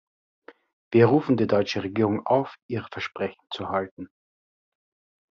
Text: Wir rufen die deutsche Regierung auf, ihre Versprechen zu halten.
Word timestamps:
Wir 0.91 1.05
rufen 1.05 1.37
die 1.37 1.45
deutsche 1.45 1.83
Regierung 1.83 2.25
auf, 2.25 2.55
ihre 2.67 2.87
Versprechen 2.91 3.45
zu 3.51 3.69
halten. 3.69 4.09